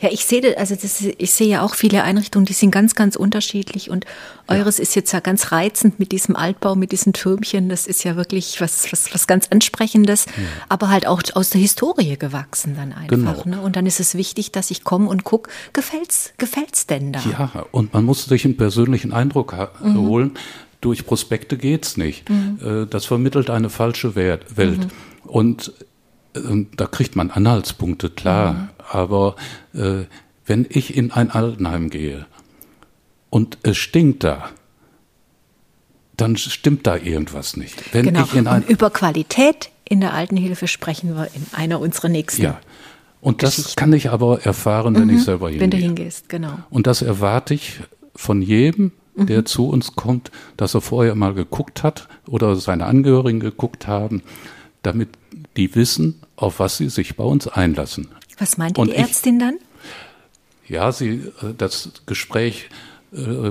[0.00, 3.16] Ja, ich sehe, also das, ich sehe ja auch viele Einrichtungen, die sind ganz, ganz
[3.16, 4.06] unterschiedlich und
[4.48, 4.82] eures ja.
[4.82, 7.68] ist jetzt ja ganz reizend mit diesem Altbau, mit diesen Türmchen.
[7.68, 10.32] Das ist ja wirklich was, was, was ganz Ansprechendes, ja.
[10.68, 13.44] aber halt auch aus der Historie gewachsen dann einfach.
[13.44, 13.56] Genau.
[13.56, 13.62] Ne?
[13.62, 17.20] Und dann ist es wichtig, dass ich komme und gucke, gefällt's, gefällt's denn da?
[17.30, 19.96] Ja, und man muss sich einen persönlichen Eindruck mhm.
[19.96, 20.30] holen.
[20.80, 22.28] Durch Prospekte geht's nicht.
[22.30, 22.58] Mhm.
[22.64, 24.44] Äh, das vermittelt eine falsche Welt.
[24.56, 24.90] Mhm.
[25.24, 25.72] Und
[26.76, 28.52] da kriegt man Anhaltspunkte, klar.
[28.52, 28.68] Mhm.
[28.90, 29.36] Aber
[29.74, 30.04] äh,
[30.46, 32.26] wenn ich in ein Altenheim gehe
[33.30, 34.50] und es stinkt da,
[36.16, 37.94] dann stimmt da irgendwas nicht.
[37.94, 38.54] Wenn genau.
[38.54, 42.42] und über Qualität in der Altenhilfe sprechen wir in einer unserer nächsten.
[42.42, 42.60] Ja.
[43.20, 45.16] Und das kann ich aber erfahren, wenn mhm.
[45.16, 45.62] ich selber hingehe.
[45.62, 46.58] Wenn du hingehst, genau.
[46.70, 47.80] Und das erwarte ich
[48.14, 49.46] von jedem, der mhm.
[49.46, 54.22] zu uns kommt, dass er vorher mal geguckt hat oder seine Angehörigen geguckt haben,
[54.82, 55.08] damit
[55.56, 58.08] die wissen, auf was sie sich bei uns einlassen.
[58.38, 59.58] Was meint die Ärztin ich, dann?
[60.68, 62.68] Ja, sie, äh, das Gespräch
[63.12, 63.50] äh,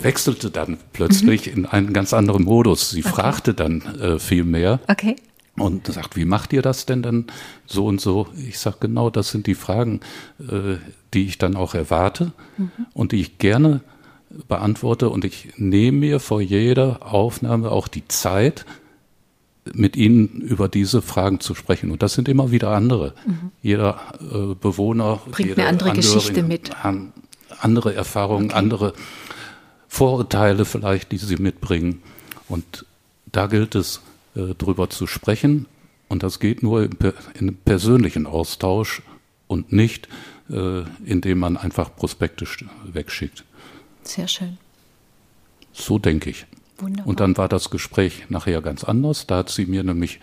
[0.00, 1.52] wechselte dann plötzlich mhm.
[1.52, 2.90] in einen ganz anderen Modus.
[2.90, 3.12] Sie okay.
[3.12, 4.80] fragte dann äh, viel mehr.
[4.88, 5.16] Okay.
[5.56, 7.26] Und sagt, wie macht ihr das denn dann
[7.66, 8.28] so und so?
[8.36, 10.00] Ich sage, genau, das sind die Fragen,
[10.38, 10.76] äh,
[11.12, 12.70] die ich dann auch erwarte mhm.
[12.94, 13.80] und die ich gerne
[14.48, 15.10] beantworte.
[15.10, 18.64] Und ich nehme mir vor jeder Aufnahme auch die Zeit,
[19.72, 21.90] mit ihnen über diese Fragen zu sprechen.
[21.90, 23.14] Und das sind immer wieder andere.
[23.26, 23.50] Mhm.
[23.62, 26.70] Jeder äh, Bewohner bringt eine andere Geschichte mit.
[27.60, 28.54] Andere Erfahrungen, okay.
[28.54, 28.94] andere
[29.88, 32.02] Vorurteile vielleicht, die sie mitbringen.
[32.48, 32.86] Und
[33.32, 34.00] da gilt es,
[34.34, 35.66] äh, drüber zu sprechen.
[36.08, 36.92] Und das geht nur im,
[37.34, 39.02] in einem persönlichen Austausch
[39.46, 40.08] und nicht,
[40.48, 42.46] äh, indem man einfach Prospekte
[42.84, 43.44] wegschickt.
[44.02, 44.58] Sehr schön.
[45.72, 46.46] So denke ich.
[46.80, 47.06] Wunderbar.
[47.06, 49.26] Und dann war das Gespräch nachher ganz anders.
[49.26, 50.20] Da hat sie mir nämlich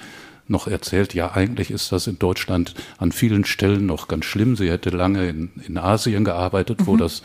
[0.47, 4.55] noch erzählt, ja, eigentlich ist das in Deutschland an vielen Stellen noch ganz schlimm.
[4.55, 6.87] Sie hätte lange in, in Asien gearbeitet, mhm.
[6.87, 7.21] wo das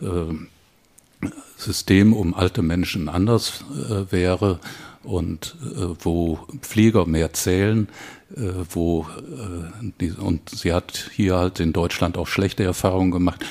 [0.00, 4.58] äh, System um alte Menschen anders äh, wäre
[5.02, 7.88] und äh, wo Pfleger mehr zählen,
[8.36, 8.40] äh,
[8.70, 13.44] wo äh, die, und sie hat hier halt in Deutschland auch schlechte Erfahrungen gemacht.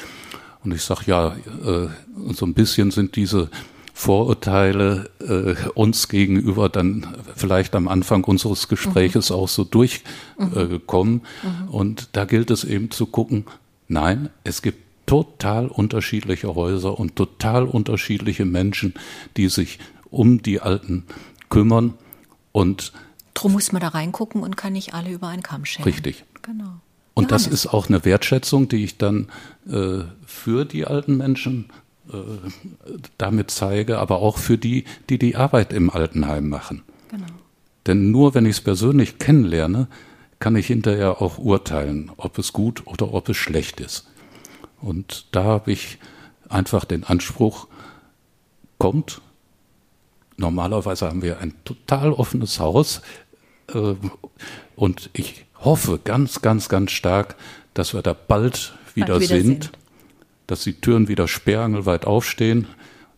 [0.63, 1.87] Und ich sage, ja, äh,
[2.33, 3.49] so ein bisschen sind diese
[4.01, 9.35] Vorurteile äh, uns gegenüber dann vielleicht am Anfang unseres Gespräches mhm.
[9.35, 11.21] auch so durchkommen.
[11.43, 11.69] Äh, mhm.
[11.69, 13.45] Und da gilt es eben zu gucken,
[13.87, 18.95] nein, es gibt total unterschiedliche Häuser und total unterschiedliche Menschen,
[19.37, 19.77] die sich
[20.09, 21.05] um die Alten
[21.51, 21.93] kümmern
[22.53, 22.93] und
[23.35, 25.83] Drum muss man da reingucken und kann nicht alle über einen Kamm scheren.
[25.83, 26.25] Richtig.
[26.41, 26.81] Genau.
[27.13, 27.43] Und Johannes.
[27.43, 29.27] das ist auch eine Wertschätzung, die ich dann
[29.69, 31.69] äh, für die alten Menschen
[33.17, 36.83] damit zeige, aber auch für die, die die Arbeit im Altenheim machen.
[37.09, 37.25] Genau.
[37.87, 39.87] Denn nur wenn ich es persönlich kennenlerne,
[40.39, 44.07] kann ich hinterher auch urteilen, ob es gut oder ob es schlecht ist.
[44.81, 45.99] Und da habe ich
[46.49, 47.67] einfach den Anspruch,
[48.77, 49.21] kommt,
[50.37, 53.01] normalerweise haben wir ein total offenes Haus
[53.73, 53.93] äh,
[54.75, 57.35] und ich hoffe ganz, ganz, ganz stark,
[57.75, 59.71] dass wir da bald wieder, bald wieder sind, sind,
[60.51, 62.67] dass die Türen wieder sperrangelweit aufstehen,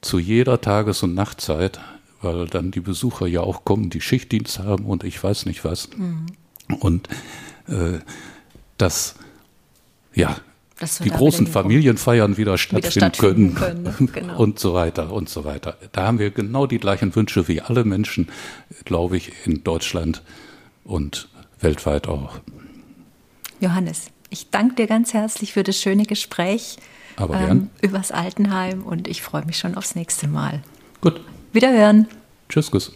[0.02, 1.80] zu jeder Tages- und Nachtzeit,
[2.22, 5.90] weil dann die Besucher ja auch kommen, die Schichtdienst haben und ich weiß nicht was.
[5.98, 6.28] Mhm.
[6.80, 7.10] Und
[7.68, 7.98] äh,
[8.78, 9.16] dass,
[10.14, 10.38] ja,
[11.04, 14.38] die großen Familienfeiern wieder stattfinden, wieder stattfinden können, können genau.
[14.38, 15.76] und so weiter und so weiter.
[15.92, 18.30] Da haben wir genau die gleichen Wünsche wie alle Menschen,
[18.86, 20.22] glaube ich, in Deutschland
[20.84, 21.30] und
[21.62, 22.38] weltweit auch.
[23.60, 26.78] Johannes, ich danke dir ganz herzlich für das schöne Gespräch
[27.16, 30.62] Aber ähm, übers Altenheim und ich freue mich schon aufs nächste Mal.
[31.02, 31.22] Gut.
[31.52, 32.08] Wiederhören.
[32.50, 32.92] Tschüss, Guss.